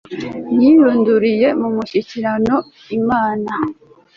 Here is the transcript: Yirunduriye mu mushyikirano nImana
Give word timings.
Yirunduriye 0.59 1.47
mu 1.59 1.67
mushyikirano 1.75 2.55
nImana 2.85 3.51